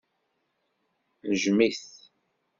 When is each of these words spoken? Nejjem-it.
Nejjem-it. 1.27 1.81